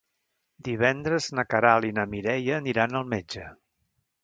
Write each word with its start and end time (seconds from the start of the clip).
Divendres 0.67 1.27
na 1.41 1.45
Queralt 1.51 1.87
i 1.91 1.95
na 1.99 2.07
Mireia 2.15 2.57
aniran 2.63 3.01
al 3.03 3.09
metge. 3.15 3.49